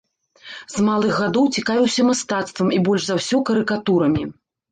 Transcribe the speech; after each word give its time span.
З 0.75 0.85
малых 0.85 1.17
гадоў 1.23 1.45
цікавіўся 1.57 2.05
мастацтвам 2.09 2.73
і 2.77 2.81
больш 2.87 3.01
за 3.09 3.19
ўсё 3.21 3.37
карыкатурамі. 3.51 4.23